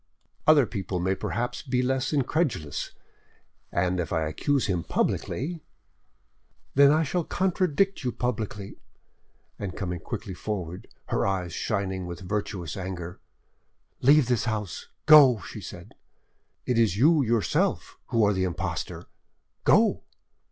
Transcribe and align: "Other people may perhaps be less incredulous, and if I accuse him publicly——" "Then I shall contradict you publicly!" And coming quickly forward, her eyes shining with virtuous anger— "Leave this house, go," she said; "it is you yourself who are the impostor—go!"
"Other 0.47 0.65
people 0.65 0.99
may 0.99 1.13
perhaps 1.13 1.61
be 1.61 1.83
less 1.83 2.11
incredulous, 2.11 2.89
and 3.71 3.99
if 3.99 4.11
I 4.11 4.23
accuse 4.27 4.65
him 4.65 4.83
publicly——" 4.83 5.61
"Then 6.73 6.91
I 6.91 7.03
shall 7.03 7.23
contradict 7.23 8.03
you 8.03 8.11
publicly!" 8.11 8.79
And 9.59 9.77
coming 9.77 9.99
quickly 9.99 10.33
forward, 10.33 10.87
her 11.09 11.27
eyes 11.27 11.53
shining 11.53 12.07
with 12.07 12.21
virtuous 12.21 12.75
anger— 12.75 13.19
"Leave 14.01 14.27
this 14.27 14.45
house, 14.45 14.87
go," 15.05 15.39
she 15.43 15.61
said; 15.61 15.93
"it 16.65 16.79
is 16.79 16.97
you 16.97 17.21
yourself 17.21 17.99
who 18.07 18.23
are 18.25 18.33
the 18.33 18.43
impostor—go!" 18.43 20.01